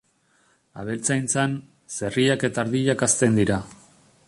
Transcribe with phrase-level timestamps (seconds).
[0.83, 1.53] Abeltzaintzan,
[1.99, 3.63] zerriak eta ardiak hazten dira.